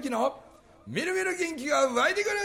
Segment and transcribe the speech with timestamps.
[0.00, 0.38] 明の
[0.86, 2.36] みるみる元気が湧いてくる。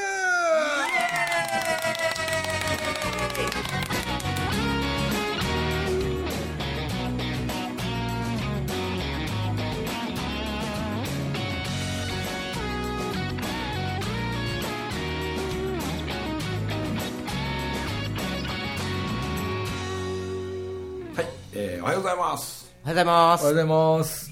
[21.13, 22.71] はい、えーおはようございます。
[22.84, 23.41] おはようございます。
[23.43, 24.31] おはようございます。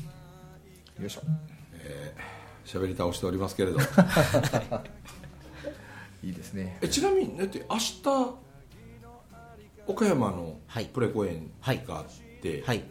[1.02, 1.22] よいしょ
[2.70, 3.80] 喋り倒しておりますけれど。
[6.24, 6.78] いいですね。
[6.82, 8.04] えちなみにだって明日
[9.88, 10.86] 岡山のはい。
[10.86, 12.06] プレ公演があっ
[12.44, 12.84] て、はい。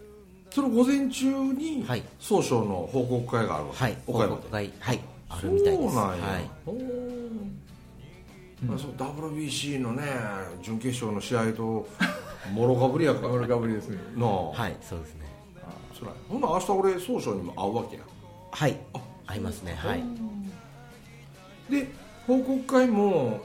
[0.51, 2.03] その午前中にはい。
[2.19, 3.99] 総称の報告会があるわけ、はい。
[4.09, 4.43] 岡山で。
[4.51, 4.73] はい。
[5.29, 5.95] あるみたいです。
[5.95, 6.43] そうなんや、はい。
[6.67, 6.73] う
[8.97, 10.03] WBC のね
[10.61, 11.87] 準決勝の試合と
[12.53, 13.35] もろかぶりやから。
[13.35, 13.99] 俺かぶりですね。
[14.17, 14.77] なあ、はい。
[14.81, 15.29] そうですね。
[15.97, 18.03] そらほんなら明日俺総称にも会うわけや。
[18.51, 18.77] はい
[19.29, 20.03] 合いますねはい。
[21.71, 21.87] で
[22.27, 23.41] 報告会も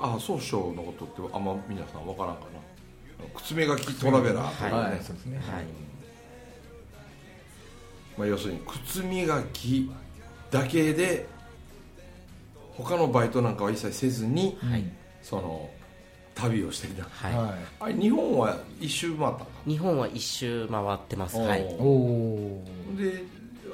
[0.00, 2.56] あ総称のことってあんま皆さん分からんかな。
[3.36, 5.00] 靴目書きトラベラーというね、はい。
[5.02, 5.64] そうですねはい
[8.18, 9.90] まあ、要するに靴磨き
[10.50, 11.26] だけで
[12.72, 14.84] 他のバイトなんかは一切せずに、はい。
[15.22, 15.68] その
[16.34, 17.04] 旅をしてきた。
[17.04, 21.38] はい、はあれ日本は一周回った日本は一周回ってます。
[21.38, 21.62] はい。
[22.96, 23.24] で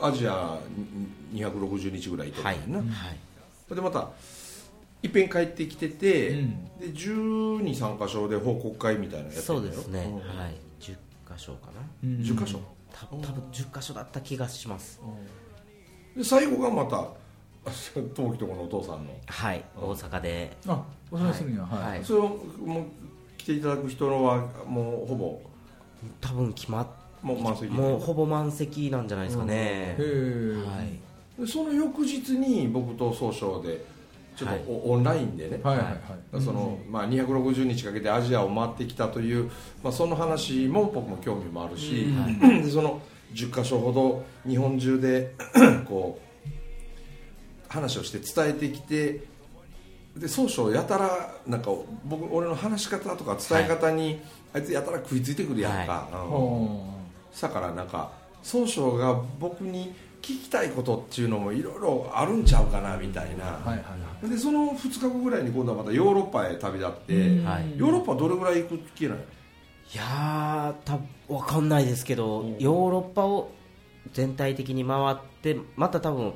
[0.00, 2.58] アジアに260日ぐらいいてるはい。
[2.58, 3.74] んやな、はい。
[3.74, 4.10] でまた
[5.02, 6.64] いっぺん帰ってきてて、うん。
[6.78, 10.04] で123箇所で報告会みたいなのやってそうですね。
[10.04, 10.38] うん。
[10.38, 10.54] はい。
[10.80, 10.96] 10箇
[11.36, 11.80] 所かな。
[12.04, 12.18] うん。
[12.20, 12.60] 10箇所？
[12.92, 15.00] た多分10箇所だった気がします。
[16.16, 17.08] で最後がまた
[18.14, 19.14] 陶器とこのお父さんの。
[19.26, 19.64] はい。
[19.76, 20.56] 大阪で。
[20.66, 21.90] あお世話するんやはい。
[21.90, 22.04] はい。
[22.04, 22.22] それを
[22.64, 22.84] もう
[23.38, 25.40] 来ていただく人のはもうほぼ？
[26.20, 26.86] 多分決まっ
[27.22, 27.72] もう満席？
[27.72, 29.54] もうほぼ満席なんじゃないですかね。
[29.54, 33.84] へえはいでその翌日に僕と総称で
[34.36, 36.42] ちょっとお、オンラインでね、はいはいはい。
[36.42, 39.50] そのまあ、260日かけてアジアを回ってきたという、
[39.82, 42.06] まあ、その話も僕も興味もあるし、
[42.40, 43.00] でその
[43.34, 45.34] 10箇所ほど日本中で
[45.86, 49.24] こう話をして伝えてきて
[50.16, 51.70] で総称やたらなんか
[52.04, 54.20] 僕俺の話し方とか伝え方に、
[54.52, 56.18] あいつやたら食いついてくるやんか、うん。
[56.18, 56.86] お
[57.40, 63.82] だからなんか総称が僕に聞きたいことっていうのもいろいろあるんちゃうかなみたいな、はいはいは
[64.24, 64.30] い。
[64.30, 67.44] でその2日後ぐらいに今度はまたヨーロッパへ旅立って、うん。
[67.44, 67.74] はい。
[67.76, 73.50] ヨーロッパどれぐらい行く気なのいやーた分かんないですけどヨーロッパを
[74.14, 76.32] 全体的に回ってまた多分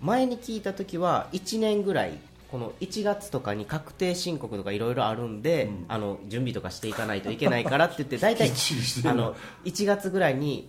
[0.00, 2.18] 前に聞いた時は1年ぐらい
[2.50, 10.68] この1月とかに確定申告とかいろいろあるんで、あの準備とかしていかないといけないからって言って大体きっちりしてるあの1月ぐらいに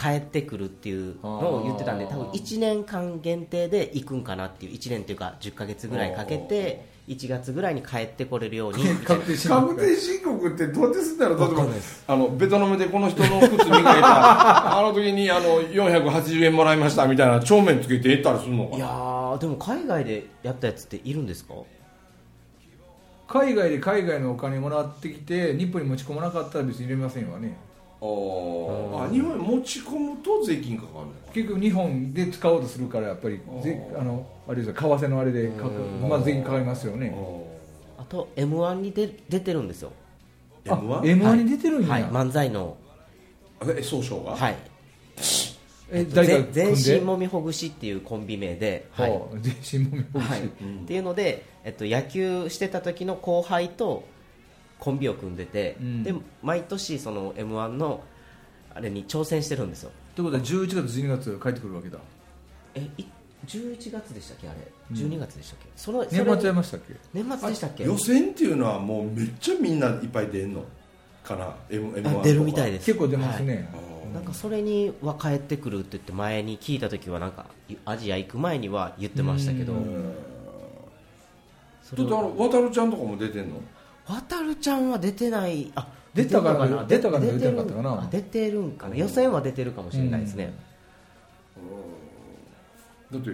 [0.00, 8.84] 帰ってくるっていうのを言ってたんで多分1年間限定で行くんかなっていう1年っていうか10ヶ月ぐらいかけて1月ぐらいに帰ってこれるように。
[9.04, 11.66] 確定申確告定申告ってどうやってするんだろう例えば
[12.06, 21.54] あのベトナムでこの人の靴磨いた あの時にあの480円もらいましたみたいな帳面つけていったりするのかいやでも海外でやったやつっているんですか？
[23.26, 27.56] 海外で海外のお金もらってきて日本に持ち込まなかったら別に入れませんわね
[28.00, 31.32] あ日本に持ち込むと税金かかるのか。
[31.32, 34.74] 結局日本で使おうとするからやっぱりぜあのあれですよ。
[34.74, 35.70] 為替のあれでかか
[36.08, 37.14] まあ税金かかりますよね。
[37.98, 39.92] あと m 1に出出てるんですよ。
[40.68, 41.00] あ M1?
[41.00, 42.04] M1 に出てるんや、はい。
[42.04, 42.76] 漫才の。
[43.66, 44.36] え総称が？
[44.36, 44.56] はい。
[45.90, 48.88] え誰か全身もみほぐしっていうコンビ名で、
[49.40, 50.44] 全身もみほぐし、はい。
[50.44, 50.46] っ
[50.86, 54.04] ていうので、えっと、野球してた時の後輩と
[54.78, 56.02] コンビを組んでて、うん。
[56.02, 58.02] で毎年その m 1の
[58.74, 59.90] あれに挑戦してるんですよ。
[60.14, 61.98] ということは11月12月帰ってくるわけだ。
[62.74, 63.04] えい
[63.46, 64.58] 11月でしたっけあれ
[64.92, 66.94] ？12月でしたっけ、そのそ年れ末やりましたっけ？
[67.14, 67.84] 年末でしたっけ？
[67.84, 70.64] 予選っていうのはもうめっちゃみんないっぱい出んの？
[71.22, 72.20] かな？M M1 とか。
[72.20, 72.86] あ出るみたいです。
[72.86, 73.68] 結構出ますね、
[74.12, 77.46] なんかそれには帰ってくるって言って前に聞いた時はなんか
[77.84, 79.74] アジア行く前には言ってましたけど。
[81.96, 83.60] ちょっとあの渡るちゃんとかも出てんの？
[84.08, 85.70] 渡るちゃんは出てない。
[85.74, 86.84] あ出たかな？
[86.84, 87.26] 出出たかな？
[87.26, 88.96] 出てなかったかなあ出てるんかな。
[88.96, 90.52] 予選は出てるかもしれないですね、
[93.12, 93.30] だって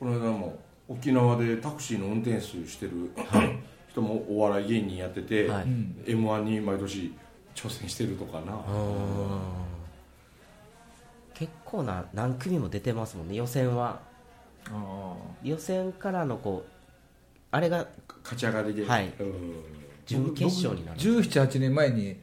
[0.00, 0.58] この間も
[0.88, 3.10] 沖縄でタクシーの運転手してる
[3.90, 5.64] 人もお笑い芸人やってて、はい。
[6.06, 7.14] m 1に毎年
[7.54, 8.58] 挑戦してるとかな、
[11.34, 14.00] 結構な何組も出てますもんね予選は。
[14.68, 15.14] あ
[15.44, 16.70] 予選からのこう
[17.50, 17.86] あれが
[18.24, 19.12] 勝ち上がりで、はい。
[19.20, 22.16] うん準決勝になる1718年前に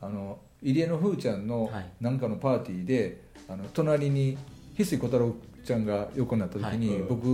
[0.00, 1.90] あの入江のふーちゃんのはい。
[2.00, 4.36] なんかのパーティーで、あの隣に
[4.76, 7.02] 翡翠小太郎ちちゃんが横になった時に、はい。
[7.02, 7.24] 僕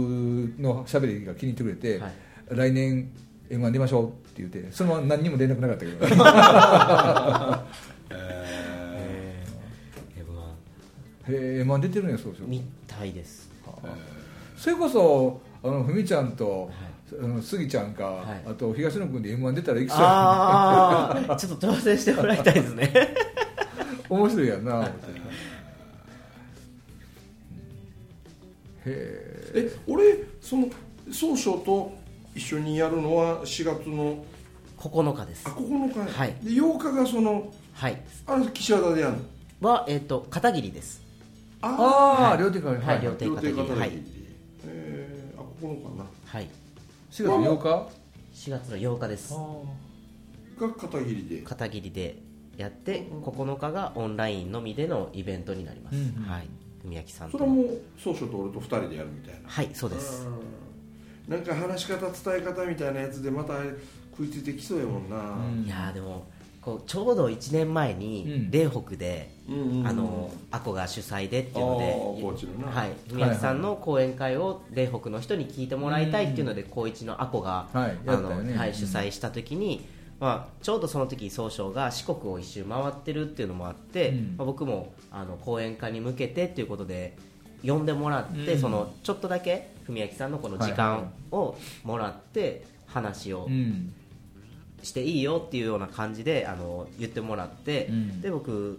[0.61, 2.13] の喋りが気に入ってくれて、はい。
[2.51, 3.11] 来年
[3.51, 5.99] m 1出ましょうって言ってそのまま何にも連絡なかったけど。
[8.11, 10.23] え えー
[11.29, 13.51] M1 へえ m 1出てるんやそうそうみたいです。
[14.57, 16.71] それこそあのふみちゃんと、
[17.43, 18.43] スギちゃんか、はい。
[18.47, 22.93] あと東野君で m 1出たらいきそうやちょっと挑戦してもらいたいですね。
[24.11, 24.97] 面白いやんな、思って。
[28.87, 28.91] へ
[29.55, 30.69] ええ俺その
[31.13, 31.93] 総称と
[32.35, 34.25] 一緒にやるのは4月の
[34.79, 35.45] 9日です。
[35.47, 36.35] あ9日はい。
[36.43, 38.01] で8日がそのはい。
[38.27, 39.15] あれ岸和田でやる
[39.61, 39.71] の？
[39.71, 41.03] はえっ、と片桐です。
[41.63, 42.81] ああ、はい両手から。
[42.81, 43.79] はい両手両手片桐。
[43.79, 43.93] はい。
[44.67, 46.05] えー、あ9日な。
[46.27, 46.45] はい。
[46.45, 46.49] 4
[47.17, 47.89] 月8日
[48.35, 49.33] ？4月の8日です。
[49.33, 51.39] が片桐で？
[51.39, 52.19] 片桐で
[52.59, 56.31] やって9日がオンラインのみでのイベントになります、うんうん。
[56.31, 56.49] はい。
[56.85, 59.49] 文明さんとそれはもう総称と俺と2人でやるみたいな？
[59.49, 60.27] はいそうです。
[60.27, 61.35] うん。
[61.35, 63.55] なんか話し方伝え方みたいなやつでまた
[64.11, 66.27] 食いついてきそうやもんな、うんいやーでも
[66.67, 68.51] こうちょうど1年前にうん。
[68.51, 71.85] 嶺北で、うんうんうんあのアコが主催でっていうあので
[72.67, 72.93] はい。
[73.09, 79.87] 文明さんの講演会を嶺北の人に聞いてもらいたいっていうので高一のアコが、はいあのはい、主催した時に、
[80.19, 84.35] まあ、ちょうどその時総称が四国を一周回ってるっていうのもあって、うん。
[84.37, 87.17] まあ、僕もあの講演会に向けてっていうことで
[87.65, 88.61] 呼んでもらって、うん。
[88.61, 93.95] そのちょっとだけ文明さんのこの時間をもらって話をうん
[94.87, 98.21] していいよっていうような感じであの言ってもらって、うん。
[98.21, 98.79] で僕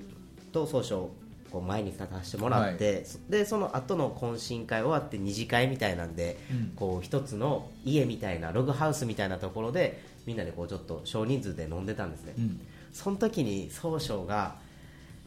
[0.53, 1.09] と総称
[1.51, 6.71] こう前に立たせてもらって、でその後の懇親会終わって二次会みたいなんで、うん。
[6.75, 12.61] こう一つの家みたいなログハウスみたいなところでみんなでこうちょっと少人数で飲んでたんですね、うん。
[12.93, 14.55] その時に総称が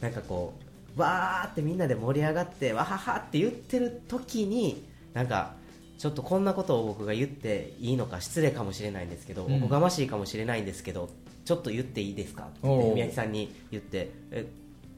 [0.00, 0.54] なんかこ
[0.96, 5.59] うわーってみんなで盛り上がってわははって言ってる時になんか
[6.00, 9.56] ちょっとこんなことを僕が言っていいのか失礼かもしれないんですけど、うん。
[9.56, 11.10] おこがましいかもしれないんですけど
[11.44, 12.44] ちょっと言っていいですか？
[12.44, 14.46] って宮城さんに言ってえ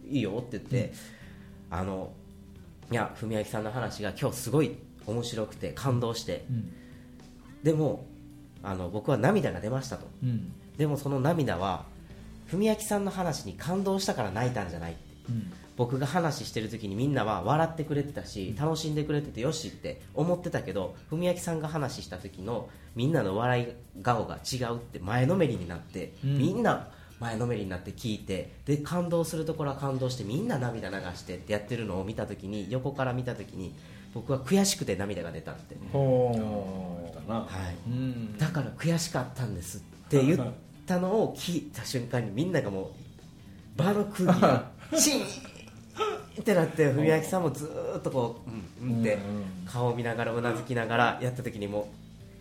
[0.08, 0.92] いいよって言って、
[1.70, 2.12] あの
[2.92, 4.76] いや文明さんの話が今日すごい
[5.08, 6.44] 面白くて感動して。
[6.48, 6.72] うん。
[7.64, 8.04] でも
[8.62, 10.06] あの僕は涙が出ましたと。
[10.22, 10.52] うん。
[10.78, 11.84] でもその涙は
[12.48, 14.96] 文明さんの話に感動したから泣いたんじゃない
[15.28, 26.38] うん僕が話してる時にみんなは笑ってくれてたし楽しんでくれててよしって思ってたけど文明さんが話した時のみんなの笑い顔が違うって前のめりになって、うん。
[26.38, 26.88] みんな
[27.20, 33.74] 前のめりになって聞いてで感動するところは感動してみんな涙流してってやってるのを見た時に横から見た時に
[34.12, 37.40] 僕は悔しくて涙が出たって、ほだな。
[37.40, 38.38] はい、ううん。
[38.38, 40.52] だから悔しかったんですって言っ
[40.86, 42.90] たのを聞いた瞬間にみんながも
[43.76, 44.98] う場の空気が ン
[46.40, 48.94] ってなって文明さんもずーっとこう、うん。
[48.94, 49.18] うんって
[49.66, 51.88] 顔を見ながらうなずきながらやった時にも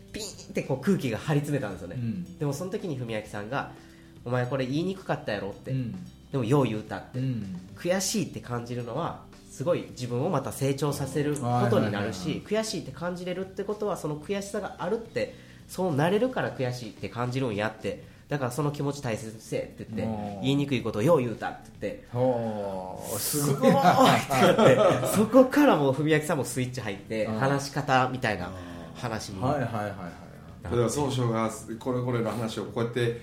[0.09, 2.37] うピーンってこう空気が張り詰めたんですよね、うん。
[2.39, 3.71] でもその時に文明さんが
[4.25, 5.95] 「お前これ言いにくかったやろ」って、うん。
[6.31, 7.59] でもよう言うたって、うん。
[7.77, 9.21] 悔しいって感じるのは
[9.51, 15.35] すごい自分をまた成長させることになるし悔しいって感じれるってことはその悔しさがあるって
[15.67, 23.69] そうなれるから悔しいって感じるんやってだからその気持ち大切にせえって言って言いにくいことをよう言うたって言ってすすごい。
[23.69, 28.49] ってなってそこからもう文明さんもスイッチ入って話し方みたいな
[28.95, 29.93] 話にはいはいはいはい
[30.63, 33.19] だから総称がこれこれの話をこうやって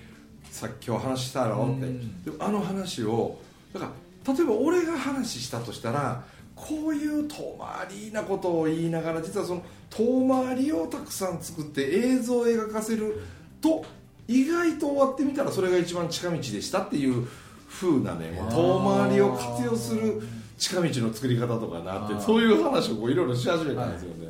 [0.51, 2.23] さっき今日話したろって、うん。
[2.23, 3.39] でもあの話を
[3.73, 3.91] だか
[4.27, 6.23] ら例えば俺が話したとしたら
[6.55, 13.23] こういう遠回りなことを言いながら実はその遠回りをたくさん作って映像を描かせる
[13.59, 13.83] と
[14.29, 17.27] 意外と終わってみたらそれが一番近道でしたっていう
[17.67, 20.21] 風なねもう遠回りを活用する
[20.55, 24.29] 近道の作り方とかなってそういう話をこういろいろし始めたんですよね。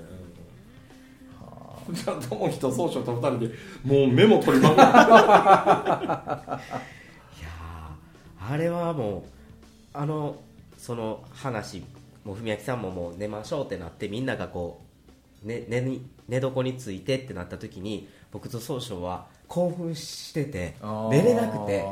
[1.91, 3.49] じゃあ友樹と総称と二人で
[3.83, 9.29] もうメモ取りまくって いやーあれはもう
[9.97, 10.37] あの
[10.77, 11.83] その話
[12.23, 14.81] もう文明さんももう寝ましょうってなってみんながこ
[15.43, 20.75] う寝寝に寝床についてってなった時に僕と総称は興奮してて
[21.09, 21.83] 寝れなくて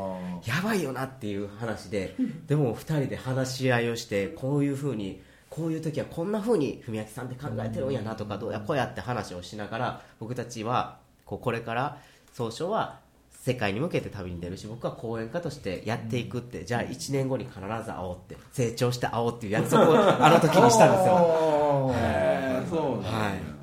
[0.46, 2.16] やばいよなっていう話で
[2.48, 11.98] でも2人で話し合いをしてこういうふうにこういう時はこんなふうに文明さんって考えてるんやなとかどうやこうやって話をしながら僕たちはこうこれから
[12.34, 13.00] 総称は
[13.32, 21.14] 世界に向けて旅に出るし僕は講演家としてやっていくって、じゃあ1年後に必ず会おうって成長して会おうっていう約束をあの時にしたんですよ。
[21.14, 23.57] よへーそうなんだ、はい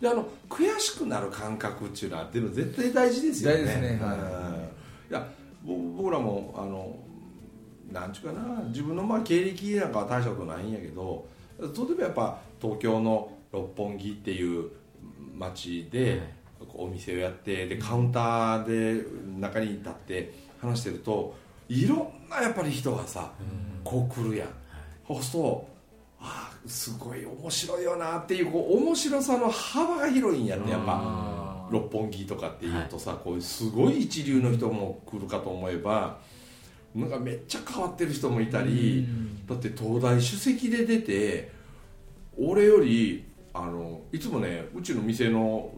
[0.00, 3.56] であの悔しくなる感覚っていうのはでも絶対大事ですよね。
[3.56, 3.88] 大事ですね。
[4.00, 4.24] はいうん。
[4.64, 4.68] い。
[5.10, 5.28] や
[5.64, 6.96] ぼ僕らもあの
[7.90, 11.26] なんちゅうかな自分のまあ経歴なんかは大したことないんやけど
[11.58, 14.70] 例えばやっぱ東京の六本木っていう
[15.34, 16.22] 街で
[16.74, 19.04] お店をやってでカウンターで
[19.40, 21.34] 中に立って話してると
[21.68, 23.32] いろんなやっぱり人がさ
[23.82, 24.48] こう来るやん。
[25.06, 25.77] そうすると
[26.68, 31.58] すごい面白いよなっていうこう面白さの幅が広いんやねやっぱ。
[31.70, 36.18] 六本木とかっていうとさ、こういうすごい一流の人も来るかと思えば
[36.94, 39.06] なんかめっちゃ変わってる人もいたり
[39.46, 41.52] だって東大首席で出て
[42.38, 45.70] 俺よりあのいつもねうちの店の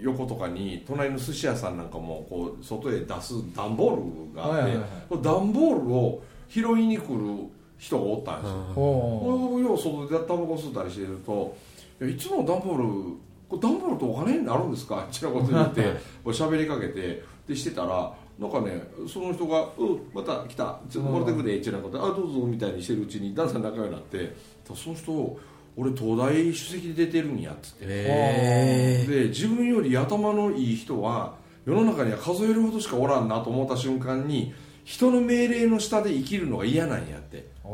[0.00, 5.22] 横とかに隣の寿司屋さんなんかもこう外へ出す段ボールがあって、はいはいはい。
[5.22, 7.48] 段ボールを拾いに来る
[7.82, 11.56] 人がおったんですよ、ほ俺よう外でタバコ吸ったりしてると
[12.00, 13.16] 「いやいつも段ボール
[13.48, 15.84] これ段ボールとお金になるんですか?」ちなこと言って
[16.24, 20.78] 俺喋りかけてでしてたらなんかねその人が「うんまた来た。
[20.88, 24.32] ちょっともらってくれ」ちなことで「あどうぞ」みたいにしてるうちにだんだん仲良くなって
[24.72, 25.36] その人
[25.76, 27.84] 俺東大首席で出てるんやっつって。
[27.84, 31.34] へで自分より頭のいい人は
[31.66, 34.52] 世の中には数えるほどしかおらんなと思った瞬間に
[34.84, 37.50] 人の命令の下で生きるのが嫌なんやって。
[37.64, 37.68] う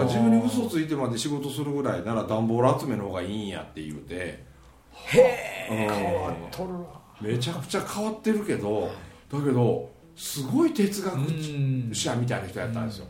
[0.00, 4.14] あ自分に嘘ついてまで仕事するぐらいなら段ボール集めの方がいいんやって言うて。
[4.94, 5.18] へ
[5.70, 7.00] え変わっとるわ。
[7.20, 8.90] めちゃくちゃ変わってるけど
[9.30, 13.06] だけどすごい哲学うん者みたいな人やったんですよ。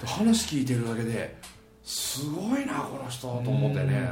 [0.00, 1.36] で話聞いてるだけで
[1.82, 4.08] すごいなこの人と思ってね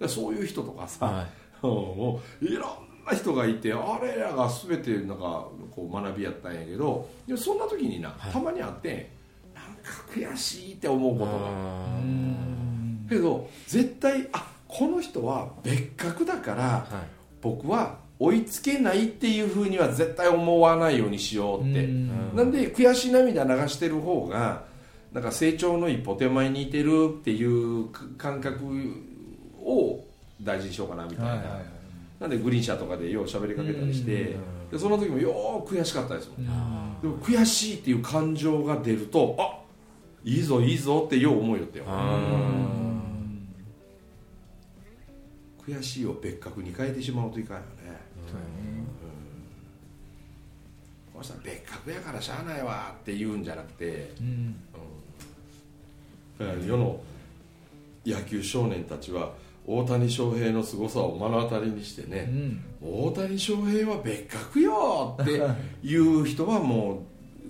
[0.00, 1.26] うそういう人とかさ、は
[1.62, 9.10] うんもういろんな人がいてあれらが全てなんかこう学びやったんやけどでもそんな時にな、たまにあって
[9.54, 11.38] なんか悔しいって思うことが。
[11.38, 13.06] うん。
[13.08, 17.06] けど絶対あこの人は別格だから、はい。
[17.40, 22.34] 僕は追いつけないっていうふうには絶対思わないようにしようって、うん。
[22.34, 24.64] なんで悔し涙流してる方が
[25.12, 28.58] なんか成長の一歩手前にいてるっていう感覚
[29.62, 30.04] を
[30.42, 31.64] 大事にしようかなみたいな、はいはいはい
[32.18, 34.36] なんでグリーン車とかでよう喋りかけたりして、
[34.70, 39.58] でその時もよう悔しかったですもん、でも悔しいっていう感情が出るとあ
[40.24, 41.84] いいぞいいぞってよう思うよってよ。
[45.66, 47.66] 悔しいを別格に変えてしまうといかんよね。
[51.12, 54.54] こうしたら別格やからしゃあないわって言うんじゃなくてうん。
[56.38, 57.00] だから世の
[58.04, 59.32] 野球少年たちは
[59.66, 62.64] 大谷翔平の凄さを目の当たりにしてうね、ん。
[62.80, 65.40] 大谷翔平は別格よって
[65.86, 67.02] いう人はも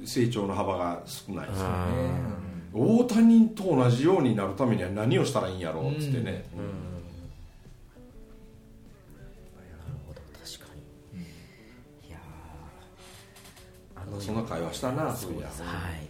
[0.02, 1.72] う成長の幅が少ないですよね。
[2.72, 6.44] 大谷と同じようになるためには何をしたらいいんやろうっつってね、なる
[10.06, 10.74] ほど確か
[11.14, 11.20] に、
[12.08, 15.48] いやーあのそんな会話したなそういや。
[15.48, 15.52] は
[15.92, 16.06] い。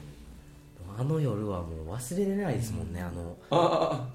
[0.98, 4.08] あの夜はもう忘れれないですもんね、あのあ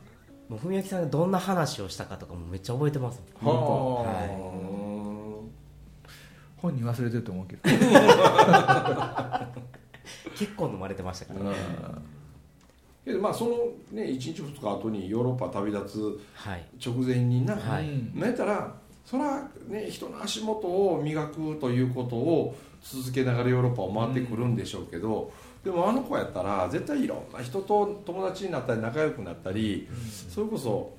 [0.51, 3.21] もう文明さんがどんな話をしたかとかもめっちゃ覚えてます。
[3.41, 4.11] あは本当あ。
[4.25, 4.27] う
[5.47, 5.51] ん
[6.57, 7.61] 本人忘れてると思うけど。
[10.35, 11.55] 結構飲まれてましたからね、
[13.05, 13.51] けどまあその
[13.91, 16.65] ね1日2日後にヨーロッパ旅立つはい。
[16.85, 17.85] 直前にな、はい。
[17.85, 25.31] うんなんやったらそらね人の足元を磨くということを続けながらヨーロッパを回ってくるんでしょうけど、
[25.63, 29.87] でもあの子やったら絶対いろんな人と友達になったり仲良くなったり、
[30.29, 30.95] それこそ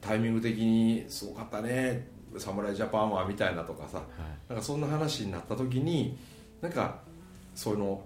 [0.00, 2.06] タイミング的にすごかったね
[2.38, 4.02] 侍ジャパンはみたいなとかさ
[4.48, 6.16] なんかそんな話になった時に
[6.60, 6.98] なんか
[7.54, 8.02] その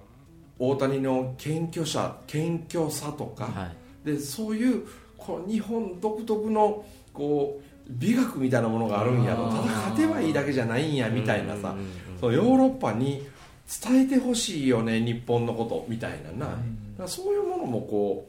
[0.58, 3.70] 大谷の謙虚さ謙虚さとか、は
[4.04, 4.06] い。
[4.06, 4.86] でそういう
[5.16, 9.46] この日本独特のこう美学みたいなものがあるんやろ。
[9.46, 9.62] あー。
[9.62, 13.26] ただ勝てばいいだけじゃないんやみたいなさうんうんヨーロッパに
[13.68, 16.58] 伝えてほしいよね日本のことみたいなな、だか
[17.00, 18.26] らそういうものもこ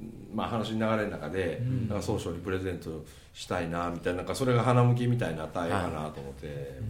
[0.00, 0.04] う、
[0.34, 1.88] まあ、話の流れの中で、ん。
[1.88, 3.04] なんか総称にプレゼント
[3.34, 6.80] したいなみたいななんかそれが花向きみたいになったらええかなと思って、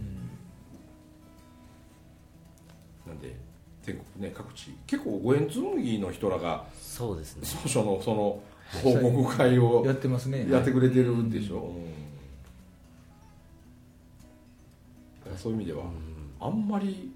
[3.05, 3.35] なんで
[3.83, 7.45] 全国ね各地結構五円紬の人らがそうですね。
[7.45, 8.41] 総書のその
[8.83, 10.47] 報告会をやってますね。
[10.49, 11.83] やってくれてるでしょ、うん。
[15.21, 15.83] だからそういう意味では、
[16.39, 17.11] あんまり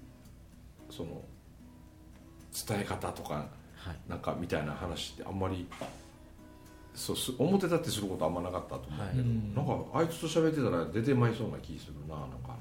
[0.96, 1.22] その
[2.66, 3.46] 伝え方とか
[3.84, 3.96] はい。
[4.08, 5.66] なんかみたいな話ってあんまり
[6.94, 9.16] そうす表立ってすることあんまなかったと思うけど、はい。
[9.54, 12.54] なんかあいつと喋ってたら出てまいそうな気するななんか。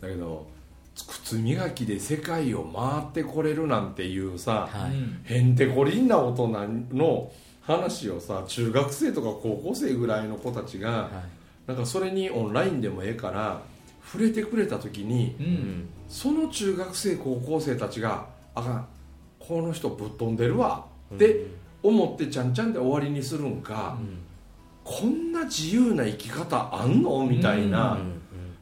[0.00, 0.46] だけど
[0.94, 4.92] 靴磨きで世界を回ってこれるなんていうさ、はい。
[4.92, 6.48] うんへんてこりんな大人
[6.92, 7.30] の
[7.62, 13.60] 話をさ中学生とか高校生ぐらいの子たちが、はいなんかそれにオンラインでもええから
[14.04, 15.88] 触れてくれた時に、うん。
[16.08, 18.88] その中学生高校生たちがあかん
[19.38, 21.46] この人ぶっ飛んでるわって
[21.82, 23.98] 思ってちゃんちゃんで終わりにするんか、
[24.82, 27.98] こんな自由な生き方あんのみたいな、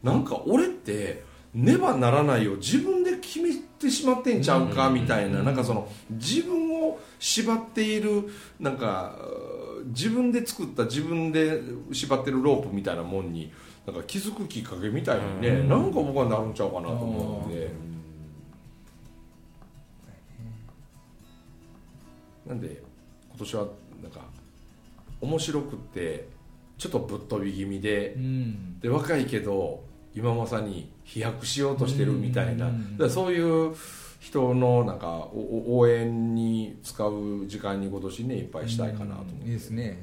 [0.02, 8.28] なんか俺ってねばならないを自分で決めてしまってんちゃうかみたいな、なんかその自分を縛っている
[8.60, 9.16] なんか
[9.86, 11.60] 自分で作った自分で
[11.92, 13.52] 縛ってるロープみたいなもんに
[13.86, 17.70] なんか気づくきっかけみたいにね、なんか僕はなるんちゃうかなと思うんで、
[22.46, 22.82] なんで
[23.30, 23.66] 今年は
[24.02, 24.20] なんか
[25.20, 26.28] 面白くって
[26.78, 28.80] ちょっとぶっ飛び気味で、うん。
[28.80, 32.92] で若いけど今まさに飛躍しようとしてるみたいな、うん。
[32.92, 33.74] だからそういう
[34.26, 40.02] 人のなんか応援に使う時間に今年ねいっぱいしたいかなと思って、いいですね。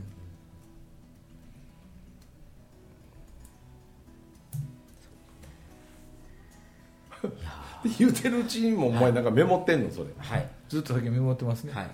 [7.83, 10.49] で 言うてるうちにもお前なんかメモってんのそれ、はい。
[10.69, 11.73] ずっと先メモってますね。
[11.73, 11.85] はい。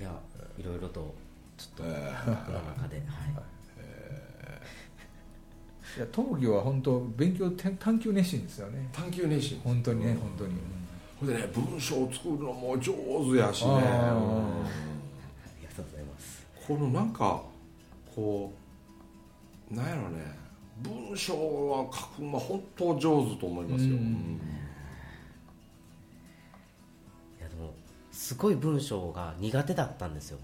[0.00, 0.02] い。
[0.04, 0.16] や
[0.58, 1.12] いろいろと
[1.56, 3.04] ちょっとえ僕の中で、はい。
[5.96, 6.00] い。
[6.00, 8.88] や東京は本当勉強探探求熱心ですよね。
[8.92, 10.54] ー探求熱心本当にね本当に
[11.20, 13.70] ほんでね文章を作るのも上手やしね。
[13.72, 13.76] あ
[15.60, 16.46] りがとうございます。
[16.66, 17.42] このなんか
[18.14, 18.52] こ
[19.70, 20.38] うなんやろね。
[20.80, 24.40] 文章は書くのは本当上手と思いますよ、うん。
[27.40, 27.74] いやでも
[28.12, 30.38] すごい文章が苦手だったんですよ。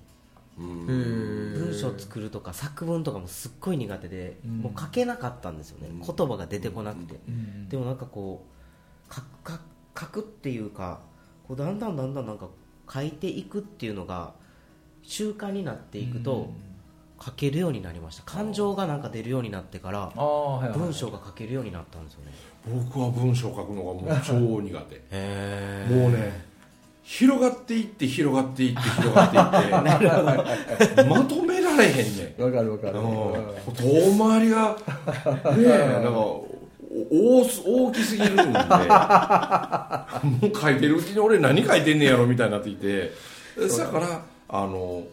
[0.59, 4.59] 文章作るとか作文とかもすっごい苦手で、うん。
[4.59, 6.01] もう書けなかったんですよね、うん。
[6.01, 7.69] 言葉が出てこなくて、うん。
[7.69, 8.45] でもなんかこ
[9.09, 9.61] う書く
[9.99, 11.01] 書くっていうか
[11.47, 12.49] こうだんだんだんだんなんか
[12.93, 14.33] 書いていくっていうのが
[15.03, 16.53] 習慣になっていくと
[17.25, 18.23] 書けるようになりました。
[18.25, 20.13] 感情がなんか出るようになってから
[20.75, 22.33] 文章が書けるようになったんですよね。
[22.67, 25.03] 僕は文章書くのがもう超苦手。
[25.11, 26.55] へもうね
[27.03, 31.05] 広がっていって広がっていって広がっていって。
[31.05, 32.43] まとめられへんねん。
[32.43, 32.99] わかるわかる。
[32.99, 33.75] うん。
[33.75, 34.79] 遠回りがね
[35.59, 36.49] えなんかお
[37.11, 38.43] 大す大きすぎるんで。
[38.47, 38.49] も
[40.49, 43.13] う書いてるうちに俺何書いてんねやろみたいになっていて。
[43.57, 45.05] だからあの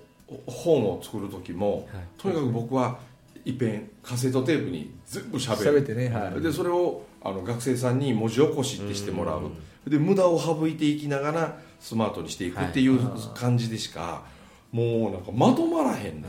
[0.46, 2.04] 本を作る時も、はい。
[2.18, 3.00] とにかく僕は
[3.44, 6.42] いっぺんカセットテープに全部しゃべるてねはい。
[6.42, 9.42] でそれをあの学生さんに文字起こしってしてもらう。
[9.90, 13.00] で無駄を省いていきながらスマートにしていくっていう
[13.34, 14.22] 感じでしか、
[14.72, 16.28] もうなんかまとまらへんね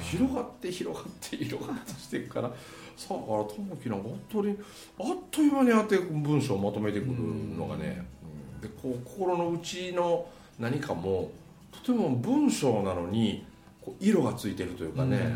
[0.00, 2.52] 広がって広がって広がってしていくから
[2.96, 4.56] さあからともきなんか本当に
[4.98, 7.12] あっという間にあって文章をまとめてくる
[7.56, 8.60] のがね、うん。
[8.60, 10.26] でこう心の内の
[10.58, 11.30] 何かも
[11.72, 13.44] とても文章なのに
[13.82, 15.34] こう色がついてるというかね、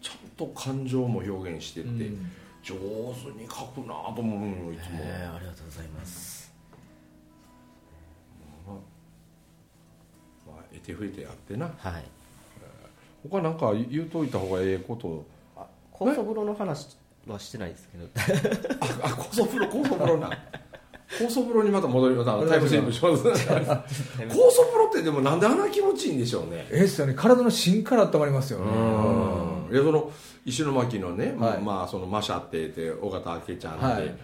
[0.00, 2.30] ちゃんと感情も表現してって、うん。
[2.62, 2.80] 上手
[3.40, 4.98] に書くなと思うのよいつも。
[4.98, 6.52] へーありがとうございます。
[10.46, 11.66] まあ、得て増えてやってな。
[11.78, 12.04] はい。
[13.30, 15.37] 他なんか言うといた方がええことあ
[15.98, 18.06] 高速風呂の話はしてないですけど。
[18.80, 20.30] ああ高速風呂高速風呂な。
[21.18, 22.30] 高速風呂にまた戻ります。
[22.30, 26.66] あのタイムスリップします高速風呂ってでもなんであんな気持ちいいんでしょうね。
[26.70, 28.66] ええっすよね体の芯から温まりますよね。
[29.72, 30.12] いやその
[30.44, 31.62] 石巻のね、はい。
[31.62, 34.14] まあそのマシャって言って尾形明ちゃんで、はい。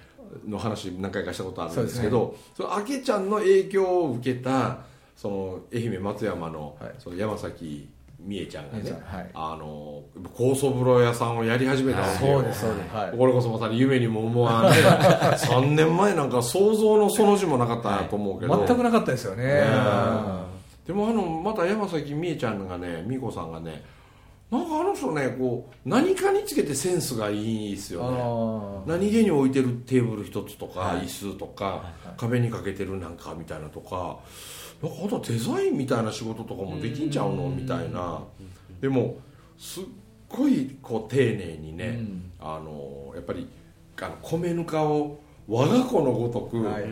[0.46, 4.78] の話何回かしたことあるんですけそうどその明ちゃんの影響を受けた
[5.16, 6.94] その愛媛松山の,、はい。
[6.98, 7.88] その山崎
[8.24, 8.90] 美恵ちゃんがね。
[9.04, 9.30] はい。
[9.34, 10.02] あの
[10.34, 12.94] 高層風呂屋さんをやり始めたわけよ、そうですそうです。
[12.94, 13.16] はい。
[13.16, 19.44] これこそまさに夢にも思わんね3年前なんか想像のその字もなかったと思うけど、全くなかったですよね。
[19.44, 19.64] ね
[20.86, 23.82] でもあのまた山崎美恵ちゃんがね美子さんがね
[24.50, 28.18] なんかあの人ねこう何かにつけてセンスがいいですよね。
[28.20, 31.02] あ何気に置いてるテーブル一つとか、はい。
[31.02, 34.18] 椅子とか、壁にかけてるなんかみたいなとか
[34.88, 37.48] なんかあとデザインみたいな仕事とかもできんちゃうの？
[37.48, 38.22] みたいな。
[38.80, 39.16] でも
[39.56, 39.84] すっ
[40.28, 42.30] ごいこう丁寧にね、うん。
[42.40, 43.48] あのやっぱり
[44.00, 45.18] あの米ぬかを
[45.48, 46.84] 我が子のごとく、はい。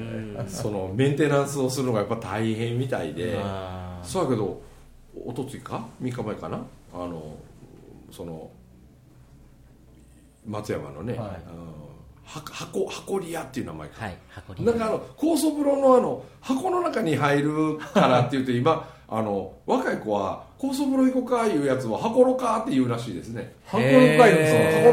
[0.48, 3.38] そのメンテナンスをするのがやっぱ大変みたいで、
[4.02, 4.62] そうやけど
[5.26, 6.64] おとついか？3日前かな？
[6.94, 7.37] あの
[8.11, 8.50] その
[10.46, 11.42] 松山のね、はい
[12.24, 23.54] 箱箱り屋っていう名前か、はい箱になんかあの高層風呂のあの箱の中に入るからって言って今 あの若い子は高層風呂行こうかいうやつを箱ろかって言うらしいですね。
[23.66, 23.88] 箱ろ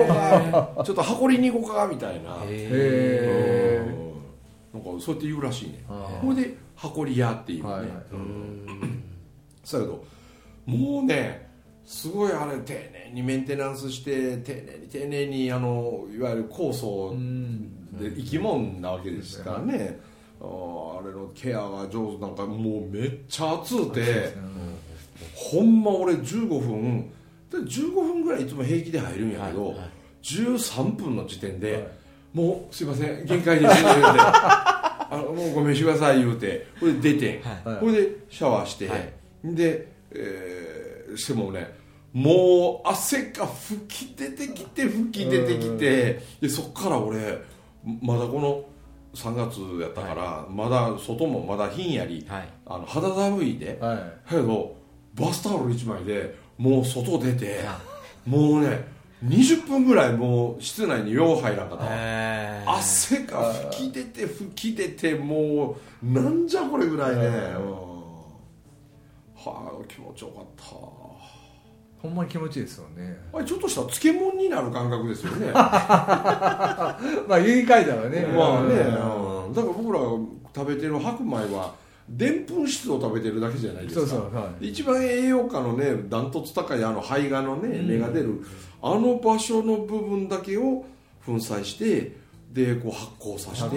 [0.08, 2.38] かちょっと箱りに行こうかみたいな。
[2.44, 3.82] へへ
[4.74, 4.82] うん。
[4.84, 5.84] なんかそうやって言うらしいね。
[5.88, 7.90] あこれで箱り屋っていうね、はいはい。
[8.12, 9.04] うん。
[9.64, 10.04] そうやけど
[10.66, 11.49] もうね
[11.90, 17.98] すごいあれ丁寧にメンテナンスして丁寧に丁寧にあのいわゆる酵素うん。
[17.98, 20.00] で生き物なわけですからね、
[20.40, 20.44] あ
[21.04, 24.32] れのケアが上手なんかもうめっちゃ熱うて
[25.34, 27.12] ほんま俺15分
[27.52, 29.90] で15分ぐらいいつも平気で入るんやけど、はいはい。
[30.22, 31.88] 13分の時点で、はい。
[32.34, 34.02] もうすいません限界です言うて。
[34.04, 37.42] あのもうごめんしてください言うてこれで出て
[37.80, 39.12] これでシャワーして、はい。
[39.44, 41.79] で、えーしてもね
[42.14, 47.40] もう汗が吹き出てきて吹き出てきてでそっから俺
[48.02, 48.64] まだこの
[49.14, 52.50] 3月やったから、まだ外もまだひんやり、はい。
[52.66, 54.30] あの肌寒いで、はい。
[54.30, 54.76] けど
[55.16, 57.80] バスタオル1枚でもう外出ては
[58.26, 58.86] もうね
[59.26, 61.90] 20分ぐらいもう室内によう入らんかったわ。
[61.92, 62.72] へー。
[62.72, 67.72] 汗が吹き出て吹き出てもうなんじゃこれぐらいね、うん。
[69.36, 70.99] はあ気持ちよかった
[72.02, 73.18] ほんまに気持ちいいですよね。
[73.34, 75.52] あれちょっとした漬物になる感覚ですよね。
[75.54, 76.98] まあ
[77.44, 78.26] 言い換えたらね。
[78.34, 79.46] まあね、うん。
[79.48, 79.54] うん。
[79.54, 80.06] だから僕らが
[80.56, 81.76] 食べてる白米は
[82.08, 84.08] でんぷん質を食べてるだけじゃないですか。
[84.08, 84.70] そうそうはい。
[84.70, 88.44] 一番栄養価のねダントツ高いあの胚芽のね芽が出る、
[88.82, 90.86] あの場所の部分だけを
[91.26, 92.16] 粉砕して
[92.54, 93.76] でこう発酵させて。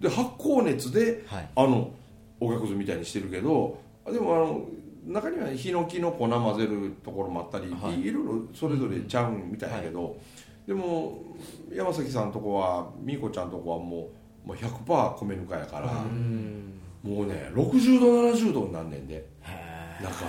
[0.00, 1.48] で発酵熱で、はい。
[1.54, 1.92] あの
[2.40, 3.78] おがくずみたいにしてるけど
[4.10, 4.66] でもあの
[5.06, 8.00] 中にはヒノキの粉混ぜるところもあったり、はい。
[8.00, 10.16] い、ろいろそれぞれちゃうんみたいだけど、
[10.66, 11.36] でも
[11.72, 14.10] 山崎さんとこは美子ちゃんとこはも
[14.44, 16.80] うもう100%米ぬかやから、うん。
[17.02, 19.14] もうね60度70度になんねんで。
[19.42, 20.24] へ中。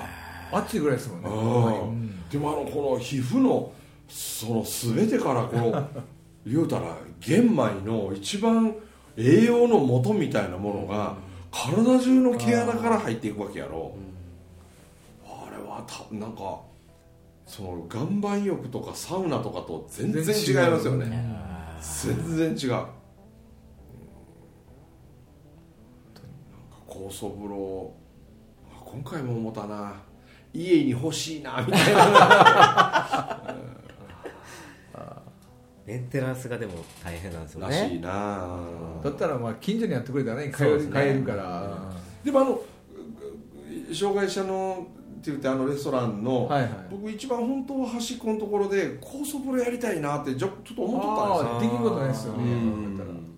[0.52, 1.30] 暑いぐらいですもんね。
[1.30, 2.30] うん。
[2.30, 3.72] でもあのこの皮膚の
[4.08, 5.90] その全てからこの
[6.46, 8.76] 言うたら玄米の一番
[9.16, 11.16] 栄養の元みたいなものが
[11.52, 13.96] 体中の毛穴から入っていくわけやろ。
[13.96, 14.12] あれ
[15.84, 16.62] はたなんか
[17.46, 21.34] その岩盤浴とかサウナとかと全然違いますよね。
[21.82, 22.76] 全然違う、う。
[22.76, 22.78] ん。
[22.78, 22.88] なんか
[26.88, 27.93] 高層風呂
[28.72, 29.93] あ今回も思ったな。
[30.54, 33.56] 家に欲しいなみたいな。
[35.86, 38.58] メンテナンスがでも大変なんですよらしいねな。
[39.04, 41.91] だったらまあ近所にやってくれたらね買えるから。
[42.24, 42.62] でもあの
[43.93, 44.88] 障害者の
[45.24, 46.72] って言ってあのレストランの、はいはい。
[46.92, 51.54] 僕一番本当は端っこのところで高速風呂やりたいなってちょちょっと思っとったんですよ。
[51.54, 52.44] ああできることないですよね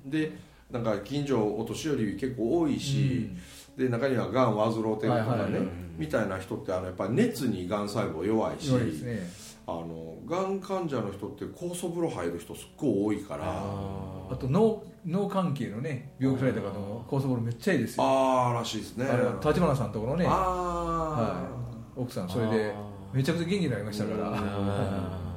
[0.05, 0.37] で
[0.71, 3.29] なんか近所お年寄り結構多いし、
[3.77, 5.51] で中にはがん患ってるとかね、はいはいはい。
[5.95, 9.45] みたいな人ってあのやっぱり熱にがん細胞弱いし弱いですね。
[9.67, 13.43] あのがん患者の人って高速風呂入る人すっごい多いから。
[13.45, 18.03] ああと脳脳関係のね病気された方の高速風呂めっちゃいいですよ。
[18.03, 19.05] あーらしいですね。
[19.43, 20.25] 立花さんのところね。
[20.27, 21.64] あはー、い
[21.95, 22.73] 奥さんそれで
[23.13, 24.31] めちゃくちゃ元気になりましたから。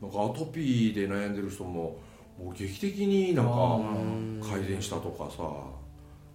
[0.00, 1.98] なんかアトピーで悩んでる人も
[2.38, 3.80] もう劇的になんか
[4.50, 5.42] 改善したとかさ。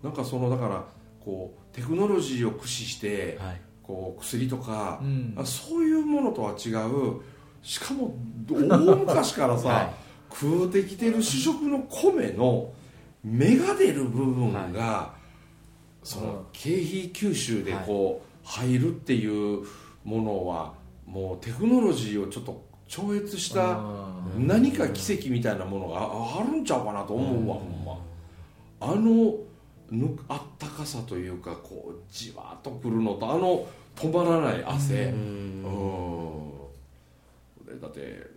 [0.03, 0.83] なんかそのだから
[1.23, 3.61] こうテクノロジーを駆使してはい。
[3.83, 5.33] こう薬とか、うん。
[5.37, 7.21] あそういうものとは違う。
[7.61, 8.15] しかも
[8.49, 9.89] 大昔からさ、はい。
[10.31, 12.71] 食うてきてる主食の米の
[13.23, 15.13] 芽が出る部分が、
[16.03, 19.65] その経費吸収でこう入るっていう
[20.03, 20.73] ものは
[21.05, 27.97] もうテクノロジーをちょっと超越したあ何か奇跡みたいなものがああるんちゃうかなと思うわ、ほんま。
[28.81, 29.35] あの
[29.89, 35.05] ぬあったかさというかこうじわっとくるのとあの止まらない汗。
[35.05, 35.63] うん。
[37.65, 38.27] でだって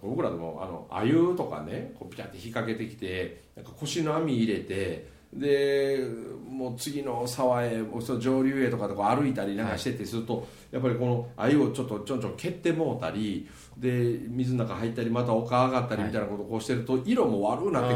[0.00, 6.06] 僕らでもあの鮎とかねこうピタッて引っ掛けてきてなんか腰の網入れてで
[6.48, 7.82] もう次の沢へ
[8.18, 17.92] 上流へとかでこう歩いたりなんかしててすると、やっぱりこの鮎をちょっとちょんちょん蹴ってもうたりで水の中入ったりまた丘上がったりみたいなことをこうしてると色も悪くなってく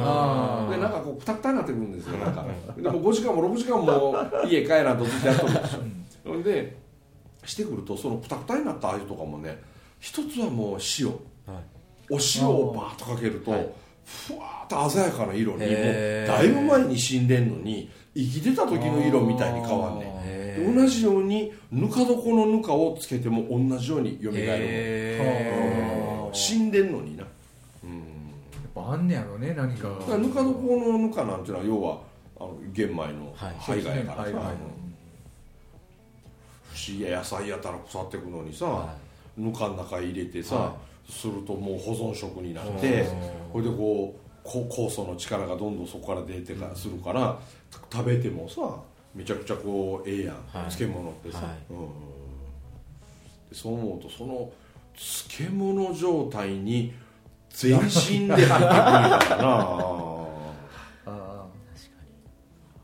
[0.71, 2.45] る、でなんかこうくたくたになってくるんですよなんか。
[2.77, 4.15] でも5時間も6時間も
[4.47, 6.43] 家帰らんとずっとやっとるんですよ。
[6.43, 6.77] で
[7.45, 9.61] してくるとそのくたくたになった鮎とかもね
[9.99, 11.07] 一つはもう塩。
[11.07, 11.65] はい。
[12.11, 13.69] お塩をバーッとかけると、はい
[14.05, 20.07] ふわーっと鮮やかな色にもうだいぶ前に死んでんのに生きてた時の色みたいに変わんね
[20.59, 20.77] ん。
[20.77, 24.33] 同じようにぬか床のぬかをつけても同じように蘇る。
[24.33, 27.25] のへうん死んでんのにな。
[27.85, 27.97] うんや
[28.83, 29.89] っぱあんねやろね何か。
[29.89, 32.01] ぬか床のぬかなんていうのは要は
[32.39, 33.55] あの玄米のはい。
[33.61, 34.57] 胚芽やからさ、はい
[36.75, 38.97] 不思議や野菜やったら腐ってくのにさ、は
[39.37, 40.77] ぬかの中入れてさ、は
[41.09, 43.07] するともう保存食になって
[43.53, 47.39] これでこうこ酵素の力がどんどんそこから出てからするから
[47.93, 48.61] 食べてもさ
[49.15, 50.71] めちゃくちゃこうええやん、はい。
[50.71, 51.47] 漬物ってさ、はい。
[51.71, 51.77] うん。
[53.51, 54.51] でそう思うとその
[54.95, 56.95] 漬物状態に
[57.51, 59.83] 全身で入ってくるからな。
[61.05, 61.47] あ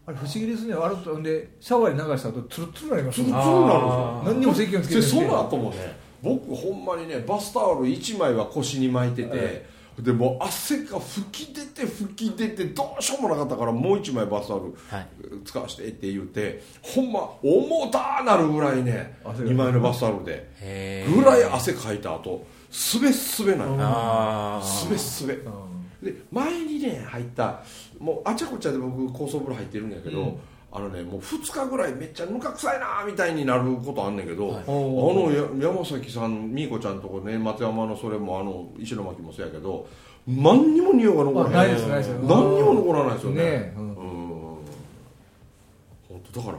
[0.07, 0.75] あれ不思議ですね。
[0.75, 4.23] あれとでシャワーで流した後ツルツルになりますツルツルなるんですよ。
[4.25, 9.63] 何にも石鹸つけてでその後もね僕ほんまにねバスタオル1枚は腰に巻いてて、はい
[10.01, 15.09] でもう汗が吹き出て吹き出てどうしようもなかったからもう1枚バスタオルはい。
[15.45, 19.51] 使わせてって言ってほんま重たーなるぐらいね汗が。
[19.51, 20.49] 2枚のバスタオルで。
[20.61, 25.35] へぐらい汗かいた後すべすべなんよあすべすべ。
[25.35, 27.65] で前にね入った
[27.99, 34.65] もうあちゃこちゃで僕高層風呂入ってるんやけど、うんあのねもう2日ぐらいめっちゃぬか臭いなみたいになることあんねんけど、はい。
[34.67, 39.89] あのや山崎さんみーこちゃんとこね松山のそれもあの石巻もそうやけど
[40.27, 42.09] 何にも匂いが残らあないないです。
[42.09, 43.43] 何にも残らないですよね。
[43.43, 43.87] ねううん。
[43.87, 43.95] ん
[46.09, 46.59] 本当だから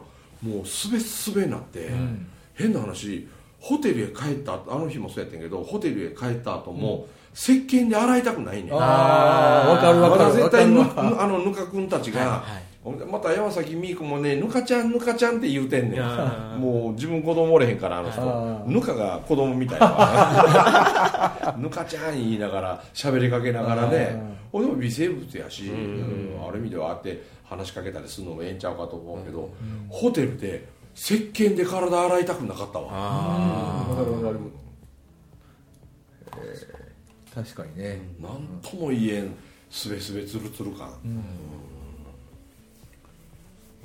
[0.50, 2.28] もうすべすべになって、ん。
[2.56, 3.28] 変な話
[3.60, 8.74] ホテルへ帰った後あの日もそうやったんやけどホテルへ帰った後も、石鹸で洗いたくないねん。
[8.74, 12.69] ああわかるわまかるだ絶対ぬわかるわぬあのぬかくんたちが、はいはい
[13.10, 16.02] また山崎美子もね「ぬかちゃんぬかちゃん」って言うてんねん。
[16.60, 18.64] もう自分子供おれへんからあの人。
[18.68, 24.22] ぬかが子供みたいな ぬかちゃん言いながら喋りかけながらね。
[24.52, 26.48] でも微生物やし、うん。
[26.48, 29.50] ある意味ではあって話しかけたりするのもええんちゃうかと思うけど、
[29.90, 32.88] ホテルで石鹸で体洗いたくなかったわ。
[32.92, 34.40] あわかるわかる
[37.34, 38.02] 確かにね。
[38.20, 39.36] なんとも言えん
[39.70, 41.24] すべすべつるつる感、うん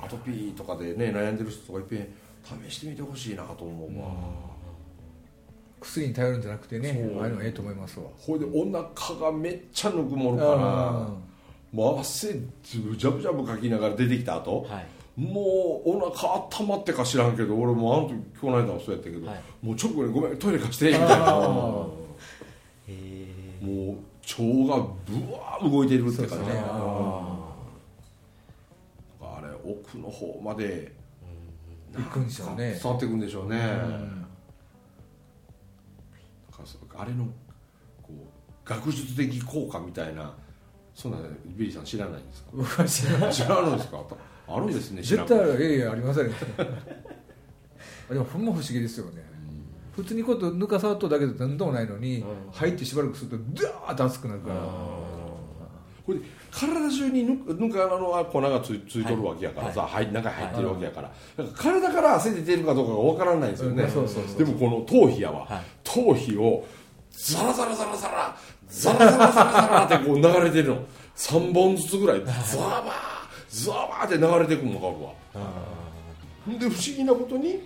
[0.05, 2.07] アトピーとかでね悩んでる人とかいっぺん
[2.69, 4.11] 試してみてほしいなと思うわ、
[5.81, 8.05] 薬に頼るんじゃなくてねああいうのええと思いますわ。
[8.17, 11.09] ほいでお腹がめっちゃぬくもるからあ
[11.71, 14.85] もう汗ジャブジャブかきながら出てきた後、はい。
[15.19, 19.41] もうお腹温まってか知らんけど俺もあの時この間もそうやったけど、はい。
[19.61, 21.15] もう直後にごめんトイレ貸してみたいな。
[21.27, 21.31] あ
[23.61, 23.95] もう
[24.27, 24.43] 腸
[24.77, 26.41] がブワー動いてるっていうかね
[29.65, 30.93] 奥の方まで
[31.95, 32.79] 行くんでしょうね。
[32.81, 33.61] 伝わっていくんでしょうね、うん。
[33.61, 34.01] なん
[36.51, 37.25] かそうあれの
[38.01, 40.33] こう学術的効果みたいな
[40.93, 42.49] そんなビリーさん知らないんですか？
[42.53, 43.33] 僕は知らない。
[43.33, 44.03] 知らないんですか？
[44.47, 45.63] あるんですね知ら絶ん対ある。
[45.65, 46.29] いやいやありません
[48.09, 49.23] でもほんま不思議ですよね。
[49.95, 54.55] 普通にことぬか触っとるだけで何ともないのに、入ってしばらくするとドワーッと熱くなるから
[56.05, 56.19] これ
[56.51, 63.83] 体中にぬぬかのあ粉がついついとるわけやからさ、はい中に入ってるわけやから,、だから体から汗出てるかどうかがわからないんですよね、
[64.37, 65.61] でもこの頭皮やわ、はい。
[65.83, 66.63] 頭皮を
[67.11, 68.37] ザラザラザラザラ
[68.67, 70.83] ザラザラザラザラってこう流れてるの。
[71.15, 72.45] 3本ずつぐらいザバー
[73.49, 76.59] ザバーって流れていくのがあるわ。
[76.59, 77.61] で不思議なことに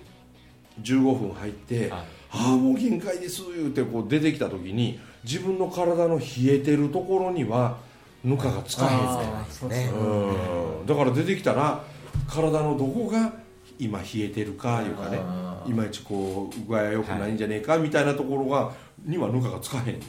[0.82, 2.00] 15分入って、はい。
[2.32, 7.78] ああもう限界です言うてこう出てきた時に自分の体の冷えてるところには
[8.24, 11.84] ぬかがつかへんだから出てきたら
[12.28, 13.34] 体のどこが
[13.80, 15.20] 今冷えてるかいうかね。
[15.24, 18.72] あいまいちこう具合良くないんじゃねえかみたいなところが
[19.06, 20.00] にはぬかがつかへんねん、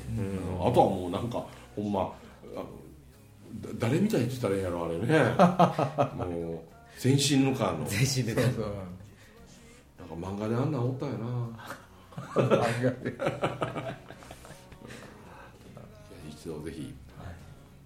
[0.59, 0.69] うん。
[0.69, 1.45] あとはもうなんか
[1.77, 2.13] ほんま
[3.79, 5.07] 誰みたいって言ったらいいんやろあれね。
[6.17, 6.59] もう
[6.99, 7.87] 全身ぬかの。
[7.87, 8.65] 全身でそうそう
[9.99, 11.51] なんか漫画であんなんおったよな。
[12.35, 13.99] ありがてえ
[16.31, 16.95] 一度ぜひ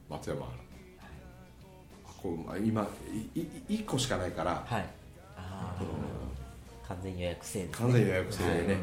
[0.09, 0.49] 松山あ
[2.23, 2.87] こう今
[3.35, 4.87] いい1個しかないからはい。
[5.37, 5.83] ああ
[6.89, 7.75] 完全予約制ですね。
[7.79, 8.77] 完全予約制でね、はい。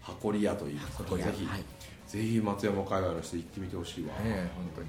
[0.00, 1.64] 箱り屋という箱り屋ぜひ、はい。
[2.06, 4.88] ぜひ松山海外の人行ってみてほしいわ、ねえ本当に。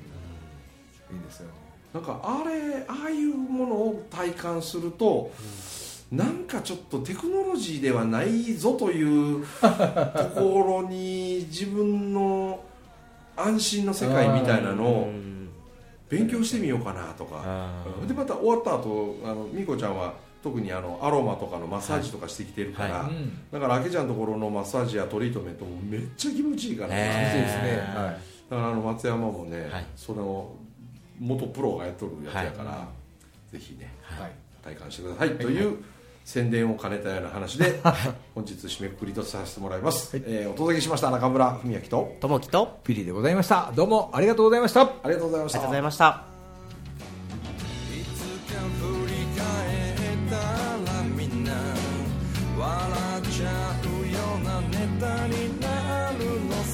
[1.20, 1.50] いいですよ。
[1.94, 5.32] なんかあれああいうものを体感すると、
[6.12, 9.68] なんかちょっとテクノロジーではないぞという と
[10.36, 12.64] ころに自分の
[13.36, 15.43] 安心の世界みたいなのうをん
[16.10, 17.72] 勉強してみようかなとか。
[18.08, 20.14] でまた終わった後あのみこちゃんは
[20.44, 23.14] 特にあのアロマとかのマッサージとかしてきてるから、はい。
[23.14, 23.40] うん。
[23.52, 27.62] だからあけちゃんのところのマッサージやトリートメントもめっちゃ気持ちいいから、へー楽しいですね。
[27.64, 28.06] えー。
[28.06, 28.18] はい
[28.50, 29.86] だからあの松山もね、はい。
[29.96, 30.54] その
[31.20, 32.88] 元プロがやっとるやつやから、は
[33.52, 34.32] ぜひねはい。
[34.64, 35.78] 体感してください、という
[36.26, 37.80] 宣伝を兼ねたような話で
[38.34, 43.72] 本日締めくくりとさせてもらいます、えーお届けしました中村文明とともきとピリでございました。
[43.76, 44.82] どうもありがとうございました。
[44.82, 45.60] ありがとうございました。
[45.60, 46.06] ありがとうございました。
[47.92, 49.44] いつか振り返
[49.94, 50.36] った
[50.94, 51.52] らみんな
[52.60, 52.70] 笑
[53.20, 53.50] っちゃ
[53.84, 55.68] うようなネタにな
[56.12, 56.74] るのさ。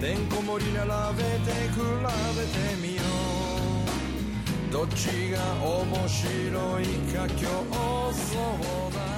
[0.00, 0.82] てんこ盛り並
[1.16, 3.03] べて比べてみよう
[4.74, 6.84] どっちが面白い
[7.14, 7.46] か競
[8.10, 9.13] 争